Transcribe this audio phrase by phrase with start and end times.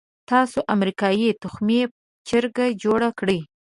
[0.29, 1.81] تاسو امریکې تخمي
[2.27, 3.39] چرګه جوړه کړې.